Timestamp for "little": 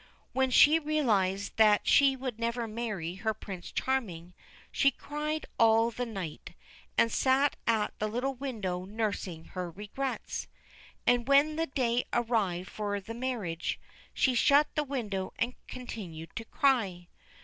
8.07-8.33